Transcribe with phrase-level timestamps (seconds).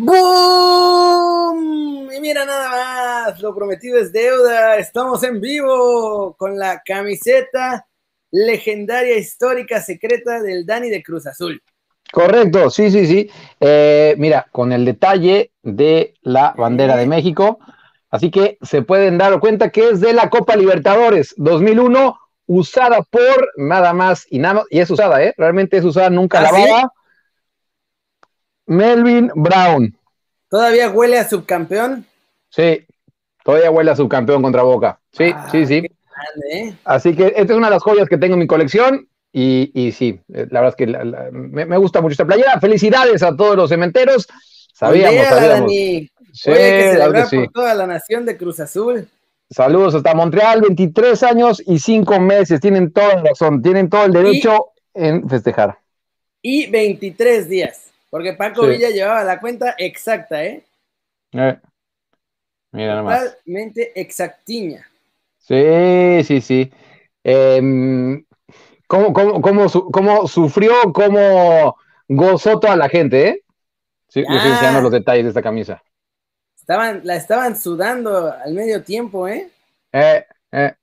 [0.00, 1.58] ¡Boom!
[2.12, 2.68] Y mira nada
[3.26, 4.76] más, lo prometido es deuda.
[4.76, 7.84] Estamos en vivo con la camiseta
[8.30, 11.60] legendaria, histórica, secreta del Dani de Cruz Azul.
[12.12, 13.28] Correcto, sí, sí, sí.
[13.58, 17.58] Eh, mira, con el detalle de la bandera de México.
[18.08, 23.50] Así que se pueden dar cuenta que es de la Copa Libertadores 2001, usada por
[23.56, 25.34] nada más y nada más, y es usada, ¿eh?
[25.36, 26.92] Realmente es usada, nunca ¿Ah, lavada.
[28.68, 29.94] Melvin Brown.
[30.48, 32.06] ¿Todavía huele a subcampeón?
[32.50, 32.86] Sí,
[33.44, 34.98] todavía huele a subcampeón contra Boca.
[35.12, 35.80] Sí, Ah, sí, sí.
[35.80, 36.74] grande, ¿eh?
[36.84, 39.08] Así que esta es una de las joyas que tengo en mi colección.
[39.30, 42.24] Y, y sí, eh, la verdad es que la- la- me, me gusta mucho esta
[42.26, 42.58] playera.
[42.60, 44.26] Felicidades a todos los cementeros.
[44.72, 45.28] Sabíamos.
[45.30, 46.08] Dani.
[46.32, 47.36] Sí, hay que celebrar que sí.
[47.36, 49.06] por toda la nación de Cruz Azul.
[49.50, 52.60] Saludos hasta Montreal, 23 años y 5 meses.
[52.60, 55.78] Tienen toda la razón, tienen todo el derecho en festejar.
[56.42, 57.87] Y 23 días.
[58.10, 58.70] Porque Paco Sí.
[58.70, 60.64] Villa llevaba la cuenta exacta, ¿eh?
[61.32, 61.58] Eh,
[62.72, 63.24] Mira nomás.
[63.24, 64.86] Totalmente exactiña.
[65.38, 66.70] Sí, sí, sí.
[67.24, 68.24] Em,
[68.86, 71.76] ¿cómo, cómo, cómo su- cómo sufrió, cómo
[72.08, 73.42] gozó toda la gente, eh?
[74.08, 75.82] Sí, les estoy enseñando los detalles de esta camisa.
[76.58, 79.48] Estaban, la estaban sudando al medio tiempo, ¿eh?
[79.92, 80.74] Eh, eh.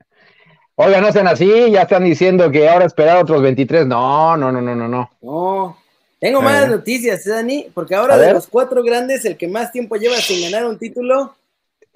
[0.76, 3.86] Oigan, no sean así, ya están diciendo que ahora esperar otros 23.
[3.86, 5.10] No, no, no, no, no, no.
[5.22, 5.78] No.
[6.26, 9.96] Tengo malas noticias, ¿eh, Dani, porque ahora de los cuatro grandes, el que más tiempo
[9.96, 11.36] lleva sin ganar un título,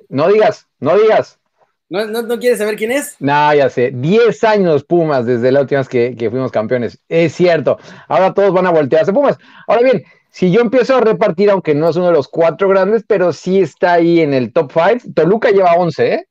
[0.08, 1.38] No digas, no digas.
[1.90, 3.16] ¿no, no, no quieres saber quién es?
[3.20, 3.92] No, ya sé.
[3.92, 7.00] 10 años Pumas desde la última vez que, que fuimos campeones.
[7.10, 7.80] Es cierto.
[8.08, 9.38] Ahora todos van a voltearse Pumas.
[9.68, 13.04] Ahora bien, si yo empiezo a repartir, aunque no es uno de los cuatro grandes,
[13.08, 16.28] pero sí está ahí en el top 5, Toluca lleva 11, ¿eh?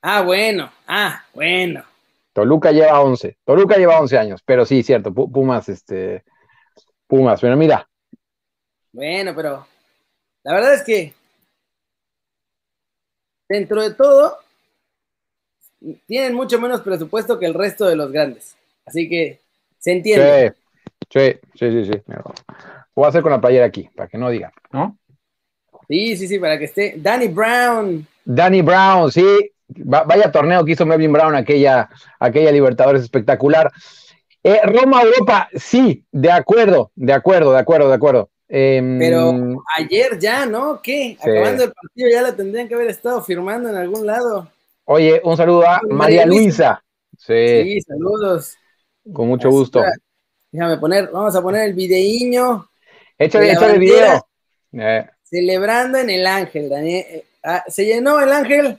[0.00, 0.72] Ah, bueno.
[0.86, 1.84] Ah, bueno.
[2.32, 3.36] Toluca lleva 11.
[3.44, 5.10] Toluca lleva 11 años, pero sí, cierto.
[5.12, 6.24] Pu- Pumas, este.
[7.12, 7.86] Pumas, pero mira.
[8.90, 9.66] Bueno, pero
[10.44, 11.12] la verdad es que
[13.46, 14.38] dentro de todo
[16.06, 18.56] tienen mucho menos presupuesto que el resto de los grandes.
[18.86, 19.40] Así que
[19.78, 20.54] se entiende.
[21.10, 22.02] Sí, sí, sí, sí.
[22.94, 24.96] Voy a hacer con la playera aquí, para que no diga, ¿no?
[25.88, 26.94] Sí, sí, sí, para que esté.
[26.96, 28.06] Danny Brown.
[28.24, 29.50] Danny Brown, sí.
[29.68, 33.70] Va- vaya torneo que hizo Melvin Brown, aquella, aquella Libertadores espectacular.
[34.44, 38.30] Eh, Roma, Europa, sí, de acuerdo, de acuerdo, de acuerdo, de acuerdo.
[38.48, 39.32] Em, Pero
[39.76, 40.80] ayer ya, ¿no?
[40.82, 41.16] ¿Qué?
[41.22, 41.30] Sí.
[41.30, 44.50] Acabando el partido ya la tendrían que haber estado firmando en algún lado.
[44.84, 46.84] oye, un saludo a María María Luisa.
[47.16, 48.56] Sí, Sí, saludos.
[49.12, 49.78] con mucho Así gusto.
[49.78, 49.92] está.
[50.50, 52.68] Déjame poner, vamos a poner el videíño
[53.16, 54.26] Échale, échale el video.
[54.72, 57.04] Eh, celebrando en el Ángel, Daniel.
[57.08, 58.78] Eh, ah, se llenó el Ángel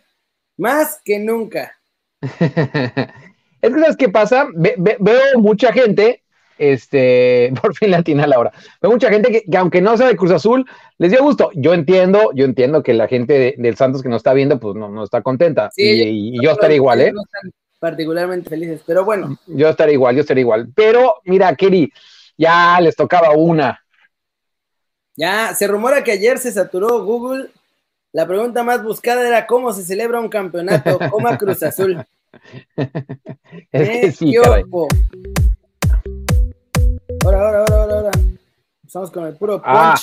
[0.57, 1.75] más que nunca.
[3.63, 4.47] es que, ¿sabes qué pasa?
[4.53, 6.21] Ve- ve- veo mucha gente,
[6.59, 8.51] este, por fin latina la hora,
[8.81, 10.65] veo mucha gente que, que aunque no sea de Cruz Azul,
[10.99, 11.49] les dio gusto.
[11.55, 14.75] Yo entiendo, yo entiendo que la gente de- del Santos que nos está viendo, pues
[14.75, 15.69] no, no está contenta.
[15.73, 17.11] Sí, y, y yo estaré igual, ¿eh?
[17.11, 20.69] No están particularmente felices, pero bueno, Yo estaré igual, yo estaré igual.
[20.73, 21.91] Pero, mira, Keri,
[22.37, 23.79] ya les tocaba una.
[25.15, 27.49] ya se rumora que ayer se saturó Google.
[28.11, 32.03] La pregunta más buscada era cómo se celebra un campeonato, coma Cruz Azul.
[33.71, 34.63] Es que sí, caray.
[37.25, 38.11] Ahora, ahora, ahora, ahora, ahora.
[38.85, 39.65] Estamos con el puro punch.
[39.67, 39.95] Ah,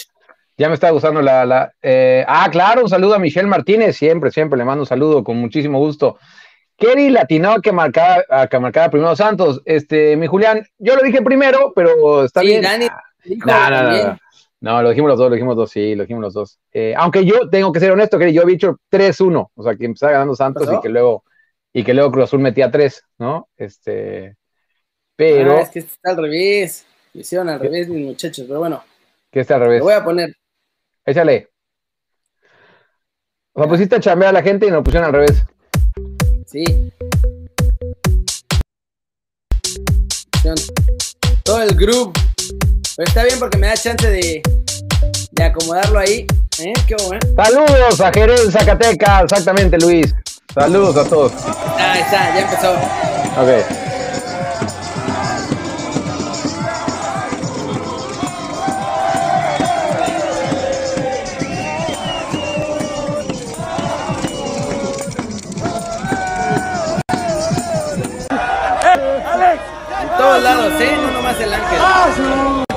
[0.57, 1.45] Ya me está gustando la.
[1.47, 5.23] la eh, ah, claro, un saludo a Michelle Martínez, siempre, siempre le mando un saludo
[5.23, 6.19] con muchísimo gusto.
[6.77, 9.61] Kerry latinó que marcaba, que marcaba primero Santos.
[9.67, 12.63] Este, mi Julián, yo lo dije primero, pero está Sí, bien.
[12.63, 14.07] Dani Ah, dijo no, no, no, también.
[14.09, 14.19] no.
[14.63, 16.59] No, lo dijimos los dos, lo dijimos los dos, sí, lo dijimos los dos.
[16.73, 19.87] Eh, aunque yo tengo que ser honesto, Kerry, yo había dicho 3-1, o sea, que
[19.87, 20.79] empezaba ganando Santos ¿Pasó?
[20.79, 21.25] y que luego,
[21.73, 23.49] y que luego Cruz Azul metía 3, ¿no?
[23.57, 24.37] Este,
[25.17, 26.87] pero, Ah, es que esto está al revés.
[27.13, 28.83] Lo hicieron al revés, mis muchachos, pero bueno,
[29.31, 29.79] que está al revés.
[29.81, 30.35] lo voy a poner.
[31.05, 31.49] Échale.
[33.53, 35.45] O sea, pusiste a chambear a la gente y nos pusieron al revés.
[36.47, 36.65] Sí.
[41.45, 42.13] Todo el grupo.
[42.97, 44.43] Pero está bien porque me da chance de,
[45.33, 46.27] de acomodarlo ahí.
[46.61, 46.73] ¿Eh?
[46.87, 47.21] Qué bueno.
[47.37, 50.15] Saludos a Jerez, Zacatecas, exactamente, Luis.
[50.55, 51.33] Saludos a todos.
[51.79, 52.73] Ahí está, ya empezó.
[53.41, 53.91] Ok.
[70.03, 70.97] En todos lados, ¿eh?
[70.97, 72.70] No nomás el ángel.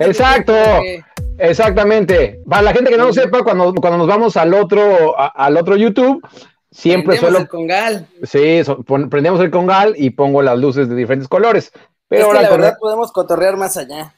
[0.00, 0.52] Exacto.
[1.38, 2.40] Exactamente.
[2.48, 5.76] Para la gente que no lo sepa, cuando, cuando nos vamos al otro, al otro
[5.76, 6.22] YouTube,
[6.70, 7.38] siempre Prendemos suelo.
[7.38, 8.06] el congal.
[8.22, 11.72] Sí, so- pon- prendemos el congal y pongo las luces de diferentes colores.
[12.08, 14.14] Pero es que ahora la con- verdad podemos cotorrear más allá.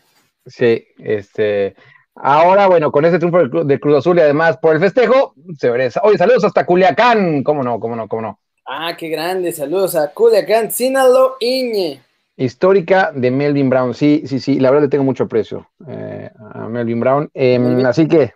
[0.47, 1.75] Sí, este.
[2.17, 5.35] Ahora, bueno, con ese triunfo del Cru- de Cruz Azul y además por el festejo,
[5.59, 5.89] se verá.
[6.03, 7.43] Oye, saludos hasta Culiacán.
[7.43, 7.81] ¿Cómo no?
[7.81, 8.07] ¿Cómo no?
[8.09, 8.41] ¿Cómo no?
[8.67, 9.53] Ah, qué grande.
[9.53, 12.03] Saludos a Culiacán, Sinaloa, Iñe.
[12.37, 13.95] Histórica de Melvin Brown.
[13.95, 14.59] Sí, sí, sí.
[14.59, 17.31] La verdad le tengo mucho aprecio eh, a Melvin Brown.
[17.35, 18.33] Em, así que,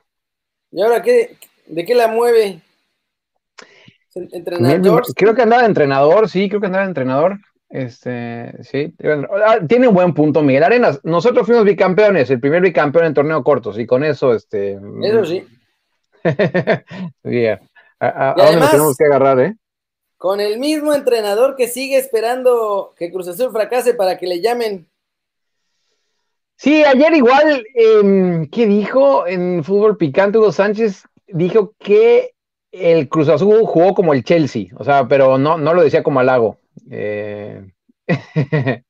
[0.71, 1.37] ¿Y ahora qué?
[1.67, 2.61] ¿De qué la mueve?
[4.09, 5.03] ¿Es el Melvin, Entrenador.
[5.15, 6.29] creo que andaba de entrenador.
[6.29, 7.39] Sí, creo que andaba de entrenador.
[7.71, 8.95] Este, sí.
[9.45, 11.01] Ah, Tiene un buen punto, Miguel Arenas.
[11.05, 14.79] Nosotros fuimos bicampeones, el primer bicampeón en torneo cortos, y con eso, este.
[15.03, 15.47] Eso sí.
[17.25, 17.61] sí, a,
[18.01, 19.55] a- dónde nos tenemos que agarrar, ¿eh?
[20.19, 24.89] Con el mismo entrenador que sigue esperando que Cruz Azul fracase para que le llamen.
[26.57, 31.05] Sí, ayer igual, em, ¿qué dijo en Fútbol Picante Hugo Sánchez?
[31.29, 32.35] Dijo que
[32.73, 36.19] el Cruz Azul jugó como el Chelsea, o sea, pero no, no lo decía como
[36.19, 36.59] halago.
[36.91, 37.65] Eh,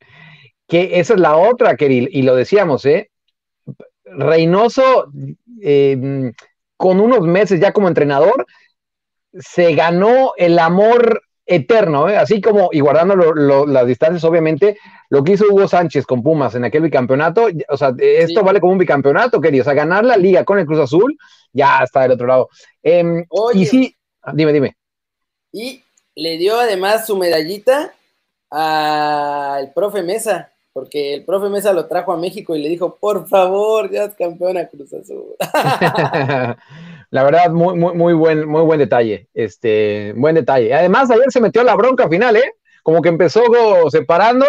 [0.67, 3.11] que esa es la otra, y, y lo decíamos, ¿eh?
[4.05, 5.13] Reynoso,
[5.61, 6.33] em,
[6.79, 8.47] con unos meses ya como entrenador,
[9.39, 12.17] se ganó el amor eterno, ¿eh?
[12.19, 14.77] así como, y guardando lo- lo- las distancias, obviamente,
[15.09, 18.45] lo que hizo Hugo Sánchez con Pumas en aquel bicampeonato, o sea, esto Sí.
[18.47, 21.17] vale como un bicampeonato, querido, o sea, ganar la liga con el Cruz Azul,
[21.53, 22.49] ya está del otro lado.
[22.83, 23.61] Em, Oye.
[23.61, 24.77] y sí, ah, dime, dime.
[25.51, 25.83] Y
[26.17, 27.95] le dio además su medallita
[28.51, 33.27] al profe Mesa, porque el profe Mesa lo trajo a México y le dijo, por
[33.27, 35.35] favor, ya es campeona Cruz Azul.
[37.11, 39.29] La verdad, muy, muy, muy buen, muy buen detalle.
[39.35, 40.75] Este, buen detalle.
[40.75, 42.53] Además, ayer se metió la bronca final, ¿eh?
[42.83, 43.43] Como que empezó
[43.91, 44.47] separando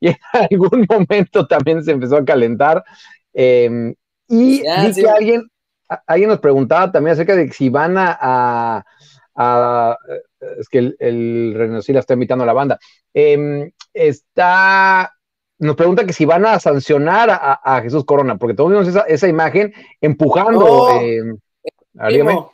[0.00, 2.84] y en algún momento también se empezó a calentar.
[3.32, 3.94] Eh,
[4.28, 5.02] y Ya, vi sí.
[5.02, 5.42] que alguien,
[6.06, 8.84] alguien nos preguntaba también acerca de si van a, a-
[9.34, 9.96] a-
[10.58, 12.78] es que el, el está invitando a la banda.
[13.14, 15.12] Eh, está,
[15.58, 19.02] nos pregunta que si van a sancionar a, a Jesús Corona, porque todos vimos esa,
[19.02, 20.88] esa imagen empujando.
[21.00, 21.38] Eh, ver, dígame.
[22.08, 22.52] Primo.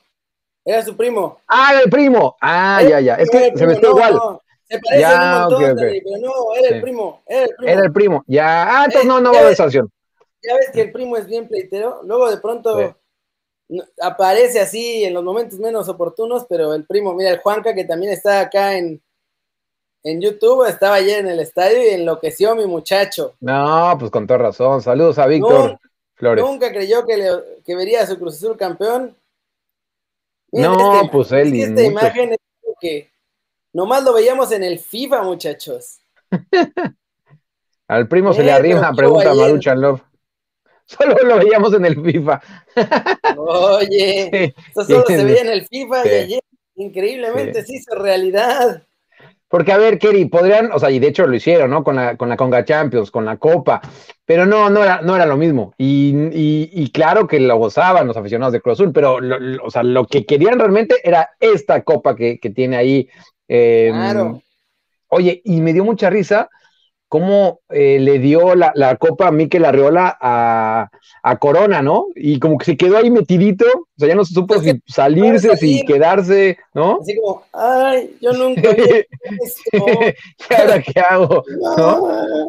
[0.65, 1.41] Era su primo.
[1.47, 2.37] Ah, el primo.
[2.41, 3.15] Ah, ya, ya.
[3.15, 4.15] Es que se vestió no, igual.
[4.15, 4.43] no.
[4.69, 6.75] Se parece Ya, un montón, pero no, era Sí.
[6.75, 7.71] el primo, era el primo.
[7.73, 8.25] Era el primo.
[8.27, 8.65] Ya.
[8.69, 9.91] Ah, entonces Eh, no, no va a haber sanción.
[10.43, 12.97] Ya ves que el primo es bien pleitero, luego de pronto
[13.69, 13.81] Sí.
[14.01, 18.13] aparece así en los momentos menos oportunos, pero el primo, mira, el Juanca que también
[18.13, 19.01] está acá en,
[20.03, 23.35] en YouTube, estaba ayer en el estadio y enloqueció mi muchacho.
[23.41, 24.83] No, pues con toda razón.
[24.83, 25.81] Saludos a Víctor No,
[26.15, 26.45] Flores.
[26.45, 29.17] Nunca creyó que, le- que vería a su Cruz Azul campeón.
[30.63, 32.39] No, esta pues y esta imagen es
[32.81, 33.11] que
[33.73, 35.99] nomás lo veíamos en el FIFA, muchachos.
[37.89, 39.35] Al primo se le Eh, arriba una ¿qué pregunta a?
[39.35, 40.03] Maruchan Love.
[40.87, 42.41] Solo lo veíamos en el FIFA.
[43.37, 45.15] Oye, Sí, esto solo sí.
[45.17, 46.09] se veía en el FIFA Sí.
[46.09, 46.41] y ayer
[46.77, 48.83] increíblemente se hizo realidad.
[49.49, 51.85] Porque, a ver, Kerry, podrían, o sea, y de hecho lo hicieron, ¿no?
[51.85, 53.81] Con la, con la Conga Champions, con la Copa,
[54.27, 55.73] pero no, no era, no era lo mismo.
[55.79, 59.65] Y, y- y claro que lo gozaban los aficionados de Cruz Azul, pero, lo- lo-
[59.65, 63.09] o sea, lo que querían realmente era esta Copa que, que tiene ahí.
[63.49, 64.43] eh, Claro.
[65.09, 66.51] Oye, y me dio mucha risa
[67.09, 70.91] cómo eh, le dio la, la Copa a Mikel Arriola a,
[71.23, 72.07] a Corona, ¿no?
[72.17, 75.57] Y como que se quedó ahí metidito, o sea, ya no se supo si salirse,
[75.57, 76.99] si quedarse, ¿no?
[77.01, 79.07] Así como, ay, yo nunca hecho
[79.45, 79.71] esto.
[80.51, 81.45] ¿Y ahora qué hago?
[81.79, 82.09] ¿No?
[82.11, 82.47] Ah.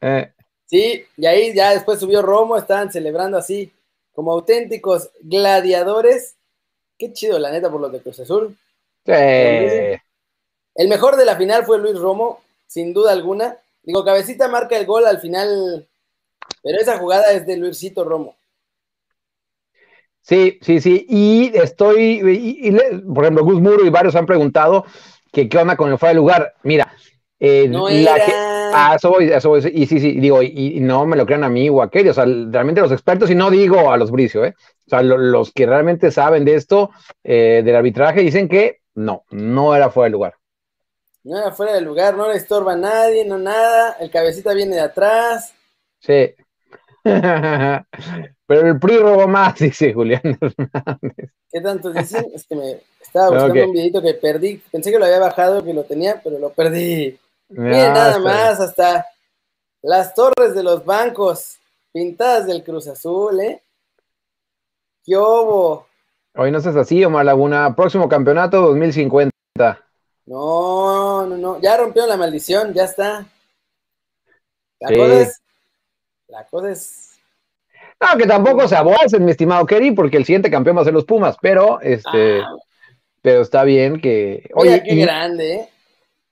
[0.00, 0.32] Eh,
[0.72, 3.70] Sí, y ahí ya después subió Romo, estaban celebrando así,
[4.14, 6.36] como auténticos gladiadores.
[6.98, 8.56] Qué chido, la neta, por los de Cruz Azul.
[9.04, 9.98] sí.
[10.74, 13.56] El mejor de la final fue Luis Romo, sin duda alguna.
[13.82, 15.88] Digo, Cabecita marca el gol al final,
[16.62, 18.36] pero esa jugada es de Luisito Romo.
[20.20, 21.06] Sí, sí, sí.
[21.08, 24.84] Y estoy, y- por ejemplo, Gus Muro y varios han preguntado
[25.32, 26.54] que qué onda con el fuera de lugar.
[26.62, 26.92] Mira,
[27.44, 28.24] eh, No la era.
[28.24, 28.32] ge-
[28.74, 29.60] a eso voy, a eso voy.
[29.74, 32.12] Y sí, sí, digo, y, y no me lo crean a mí o a aquello.
[32.12, 34.54] O sea, realmente los expertos, y no digo a los Bricio, ¿eh?
[34.86, 36.90] O sea, lo- los que realmente saben de esto,
[37.24, 40.34] eh, del arbitraje, dicen que no, no era fuera de lugar.
[41.24, 43.96] No era fuera de lugar, no le estorba a nadie, no nada.
[44.00, 45.52] El cabecita viene de atrás.
[46.00, 46.34] Sí.
[48.46, 51.30] Pero el PRI robó más, dice Julián Hernández.
[51.50, 52.26] ¿Qué tanto dicen?
[52.34, 54.60] Es que me estaba buscando un videito que perdí.
[54.70, 57.18] Pensé que lo había bajado, que lo tenía, pero lo perdí.
[57.52, 59.06] Miren, nada más, hasta
[59.82, 61.58] las torres de los bancos
[61.92, 63.62] pintadas del Cruz Azul, ¿eh?
[65.04, 65.86] ¿Qué hubo?
[66.34, 67.74] Hoy no seas así, Omar Laguna.
[67.76, 69.30] Próximo campeonato 2050.
[70.26, 71.60] No, no, no.
[71.60, 73.26] Ya rompió la maldición, ya está.
[74.80, 74.94] La Sí.
[74.94, 75.40] cosa es.
[76.28, 77.08] La cosa es.
[78.00, 80.94] No, que tampoco se abusen, mi estimado Kerry, porque el siguiente campeón va a ser
[80.94, 82.56] los Pumas, pero este, Ah.
[83.20, 84.48] pero está bien que.
[84.54, 85.68] Oye, qué y grande, ¿eh?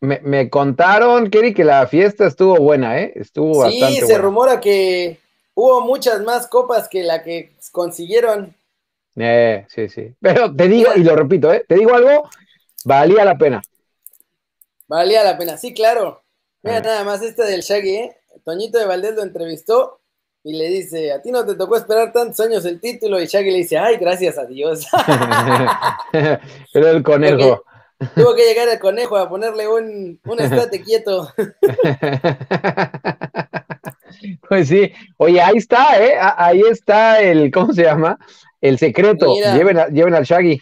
[0.00, 3.12] Me, me contaron, Kerry, que la fiesta estuvo buena, ¿eh?
[3.16, 4.18] Estuvo Sí, bastante se buena.
[4.18, 5.18] rumora que
[5.54, 8.54] hubo muchas más copas que la que consiguieron.
[9.16, 10.14] Eh, sí, sí.
[10.20, 11.64] Pero te digo, y lo repito, ¿eh?
[11.68, 12.28] Te digo algo,
[12.84, 13.62] valía la pena.
[14.88, 15.56] Valía la pena.
[15.56, 16.22] Sí, claro.
[16.62, 16.80] Mira Ah.
[16.80, 18.16] nada más esta del Shaggy, ¿eh?
[18.44, 20.00] Toñito de Valdés lo entrevistó
[20.42, 23.50] y le dice, a ti no te tocó esperar tantos años el título y Shaggy
[23.50, 24.86] le dice, ay, gracias a Dios.
[26.12, 27.64] Era el conejo.
[28.14, 31.32] Tuvo que llegar el conejo a ponerle un, un estate quieto.
[34.48, 36.14] Pues sí, oye, ahí está, ¿eh?
[36.36, 38.18] Ahí está el, ¿cómo se llama?
[38.60, 39.30] El secreto.
[39.30, 39.56] Mira.
[39.56, 40.60] Lleven, a- lleven al Shaggy.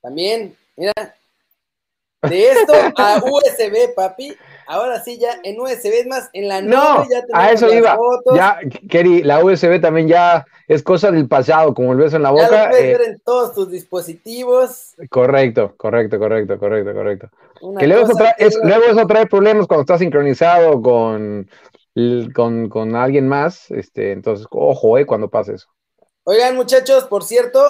[0.00, 0.92] También, mira.
[2.22, 4.34] De esto a USB, papi.
[4.68, 7.76] Ahora sí, ya en USB, es más, en la No, nube ya a eso las
[7.76, 7.96] iba.
[7.96, 8.36] fotos.
[8.36, 8.58] Ya,
[8.88, 12.42] Kerry, la USB también ya es cosa del pasado, como el beso en la Ya
[12.44, 12.64] boca.
[12.64, 14.94] lo puedes eh, ver en todos tus dispositivos.
[15.08, 17.28] correcto, correcto, correcto, correcto, correcto.
[17.62, 21.48] Una Que luego eso, trae, es- luego eso trae problemas cuando estás sincronizado con,
[22.34, 23.70] con, con alguien más.
[23.70, 25.68] Este, entonces, ojo, eh, cuando pase eso.
[26.24, 27.60] Oigan, muchachos, por cierto,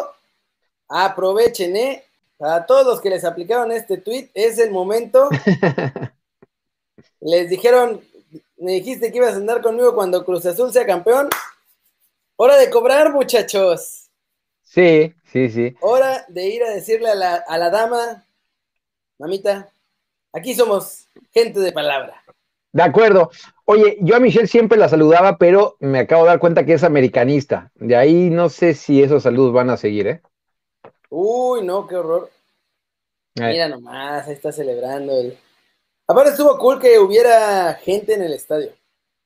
[0.88, 2.02] aprovechen, ¿eh?
[2.38, 5.28] Para todos los que les aplicaron este tweet, es el momento.
[7.26, 8.00] Les dijeron,
[8.56, 11.28] me dijiste que ibas a andar conmigo cuando Cruz Azul sea campeón.
[12.36, 14.10] Hora de cobrar, muchachos.
[14.62, 15.74] Sí, sí, sí.
[15.80, 18.24] Hora de ir a decirle a la, a la dama,
[19.18, 19.72] mamita,
[20.32, 22.22] aquí somos gente de palabra.
[22.70, 23.32] De acuerdo.
[23.64, 26.84] Oye, yo a Michelle siempre la saludaba, pero me acabo de dar cuenta que es
[26.84, 27.72] americanista.
[27.74, 30.22] De ahí no sé si esos saludos van a seguir, ¿eh?
[31.10, 32.30] Uy, no, qué horror.
[33.34, 35.36] Mira nomás, ahí está celebrando el.
[36.08, 38.70] Aparte estuvo cool que hubiera gente en el estadio.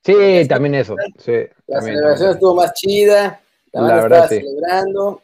[0.03, 0.95] sí, también eso.
[1.19, 1.31] Sí,
[1.67, 2.31] La también, celebración también.
[2.33, 4.35] estuvo más chida, la La verdad, estaba sí.
[4.39, 5.21] celebrando.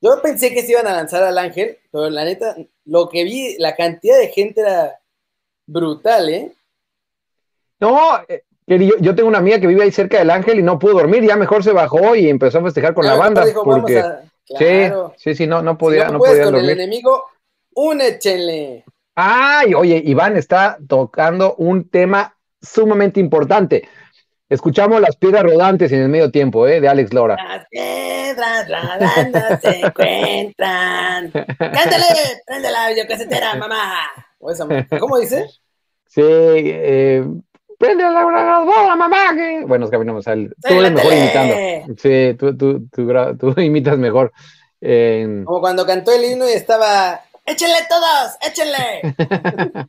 [0.00, 3.56] Yo pensé que se iban a lanzar al ángel, pero la neta, lo que vi,
[3.58, 5.00] la cantidad de gente era
[5.66, 6.52] brutal, ¿eh?
[7.80, 10.78] No, eh, yo, yo tengo una amiga que vive ahí cerca del Ángel y no
[10.78, 13.44] pudo dormir, ya mejor se bajó y empezó a festejar con la banda.
[13.44, 15.14] dijo, porque a- Claro.
[15.16, 16.80] sí, sí, sí, no, no Si podía, no, no puedes podían con el dormir.
[16.80, 17.24] enemigo,
[17.74, 18.84] únechenle.
[19.20, 23.88] Ay, oye, Iván está tocando un tema sumamente importante.
[24.48, 26.80] Escuchamos las piedras rodantes en el medio tiempo, ¿eh?
[26.80, 27.36] De Alex Lora.
[27.36, 31.32] Las piedras rodando se encuentran.
[31.58, 32.04] Cántale,
[32.46, 33.92] prende la videocasetera, mamá.
[35.00, 35.46] ¿Cómo dice?
[36.06, 37.26] Sí, eh,
[37.76, 39.34] prende la grabadora, mamá.
[39.34, 39.64] que-".
[39.66, 40.50] Bueno, es que a mí no me sale.
[40.62, 41.54] Tú eres mejor imitando.
[42.00, 44.32] Sí, tú, tú, tú, tú imitas mejor.
[44.80, 47.20] Eh, Como cuando cantó el himno y estaba,
[47.50, 49.88] échenle todos, échenle.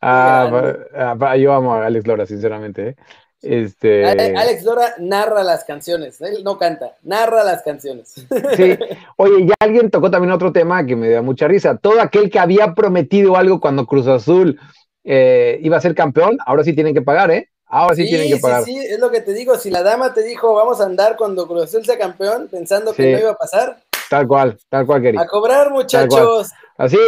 [0.00, 0.74] ah,
[1.20, 2.88] ah, yo amo a Alex Lora, sinceramente.
[2.88, 2.96] ¿eh?
[3.42, 8.14] Este, Ale- Alex Lora narra las canciones, él no canta, narra las canciones.
[8.56, 8.78] Sí,
[9.16, 11.76] oye, ya alguien tocó también otro tema que me da mucha risa.
[11.76, 14.60] Todo aquel que había prometido algo cuando Cruz Azul
[15.02, 17.48] eh, iba a ser campeón, ahora sí tienen que pagar, ¿eh?
[17.66, 18.62] Ahora sí, tienen que pagar.
[18.64, 19.56] sí, es lo que te digo.
[19.56, 23.02] Si la dama te dijo vamos a andar cuando Cruz Azul sea campeón, pensando que
[23.02, 23.12] Sí.
[23.12, 23.78] no iba a pasar,
[24.12, 25.18] Tal cual, tal cual, Kerry.
[25.18, 26.48] a cobrar, muchachos.
[26.76, 26.98] Así,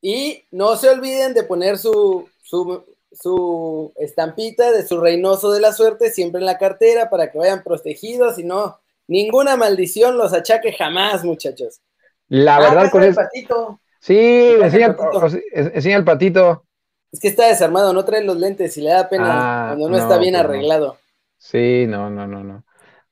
[0.00, 5.72] Y no se olviden de poner su, su, su estampita de su Reynoso de la
[5.72, 10.72] Suerte siempre en la cartera para que vayan protegidos y no ninguna maldición los achaque
[10.72, 11.80] jamás, muchachos.
[12.28, 13.08] la Ah, verdad con está eso.
[13.08, 13.80] el patito.
[14.00, 14.16] Sí,
[14.60, 15.26] enseña, el patito.
[15.52, 16.66] enseña el patito.
[17.12, 19.96] Es que está desarmado, no trae los lentes y le da pena Ah, cuando no,
[19.98, 20.50] no, está bien pues no.
[20.50, 20.98] arreglado.
[21.38, 22.65] Sí, no, no, no, no.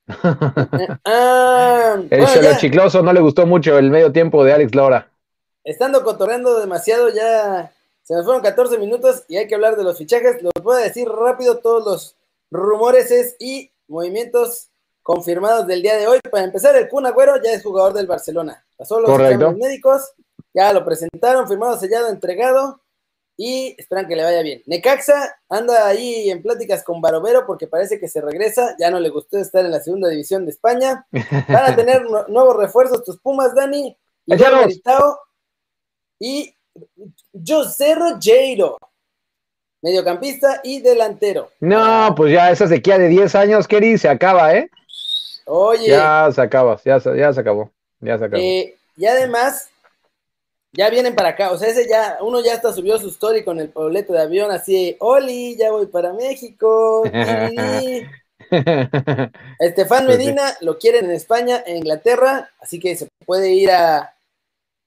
[1.05, 5.09] Ah, El bueno, Chicloso no le gustó mucho el medio tiempo de Alex Lora.
[5.63, 7.71] estando cotorreando demasiado, ya
[8.03, 10.41] se nos fueron 14 minutos y hay que hablar de los fichajes.
[10.43, 12.15] Los voy a decir rápido todos los
[12.51, 14.69] rumores es- y movimientos
[15.01, 16.19] confirmados del día de hoy.
[16.31, 18.63] Para empezar, el Kun Agüero ya es jugador del Barcelona.
[18.77, 19.09] Pasó los
[19.57, 20.11] médicos,
[20.53, 22.79] ya lo presentaron, firmado, sellado, entregado
[23.37, 24.61] y esperan que le vaya bien.
[24.65, 29.09] Necaxa anda ahí en pláticas con Barovero porque parece que se regresa, ya no le
[29.09, 31.05] gustó estar en la segunda división de España.
[31.11, 34.33] Van a tener nu- nuevos refuerzos tus Pumas, Dani, y
[36.19, 36.55] y
[37.47, 38.77] José Rogeiro,
[39.81, 41.49] mediocampista y delantero.
[41.59, 44.69] No, pues ya esa sequía de 10 años, Kerry, se acaba, ¿eh?
[45.45, 47.69] Oye, Ya se acaba, ya, se- ya se acabó.
[47.99, 48.41] Ya se acabó.
[48.41, 49.69] eh, y además,
[50.77, 53.59] ya vienen para acá, o sea, ese ya, uno ya hasta subió su story con
[53.59, 57.03] el boleto de avión, así, Oli, ya voy para México.
[57.03, 58.05] tiriri".
[59.59, 60.05] Estefan.
[60.05, 64.13] Medina lo quieren en España, en Inglaterra, así que se puede ir a,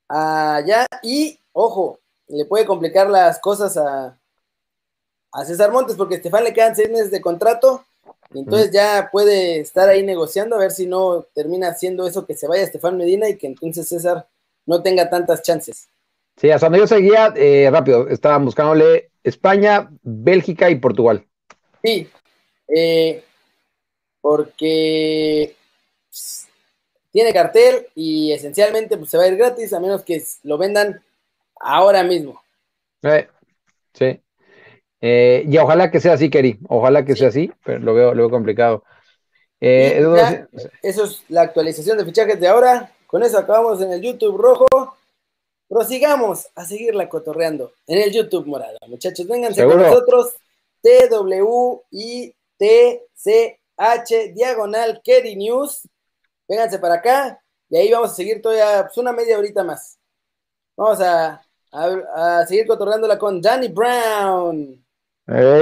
[0.08, 4.16] a allá y, ojo, le puede complicar las cosas a,
[5.32, 7.84] a César Montes porque a Estefan le quedan seis meses de contrato
[8.34, 12.46] Entonces ya puede estar ahí negociando a ver si no termina haciendo eso que se
[12.46, 14.26] vaya Estefan Medina y que entonces César
[14.68, 15.88] no tenga tantas chances.
[16.36, 21.26] Sí, hasta donde yo seguía, eh, rápido, estaban buscándole España, Bélgica y Portugal.
[21.82, 22.08] Sí,
[22.68, 23.24] eh,
[24.20, 25.56] porque
[26.08, 26.46] pues,
[27.10, 31.02] tiene cartel y esencialmente pues, se va a ir gratis a menos que lo vendan
[31.58, 32.40] ahora mismo.
[33.02, 33.26] Eh,
[33.94, 34.20] sí.
[35.00, 36.58] Eh, y ojalá que sea así, Keri.
[36.68, 38.84] Ojalá que sea así, pero lo veo, lo veo complicado.
[39.60, 40.04] Eh,
[40.82, 42.92] eso es la actualización de fichajes de ahora.
[43.08, 44.66] Con eso acabamos en el YouTube rojo.
[45.66, 48.76] Prosigamos a seguirla cotorreando en el YouTube morado.
[48.86, 50.34] Muchachos, vénganse con nosotros.
[50.82, 51.12] T-W-I-T-C-H
[54.34, 55.88] diagonal Keri News.
[56.46, 59.98] Vénganse para acá y ahí vamos a seguir todavía pues, una media horita más.
[60.76, 64.84] Vamos a, a, a seguir cotorreándola con Danny Brown.
[65.26, 65.56] Hey.